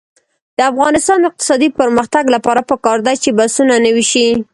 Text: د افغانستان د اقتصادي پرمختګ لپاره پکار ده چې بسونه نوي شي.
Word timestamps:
د 0.57 0.59
افغانستان 0.71 1.17
د 1.21 1.25
اقتصادي 1.29 1.69
پرمختګ 1.79 2.23
لپاره 2.35 2.61
پکار 2.69 2.97
ده 3.05 3.13
چې 3.23 3.29
بسونه 3.37 3.73
نوي 3.85 4.05
شي. 4.11 4.27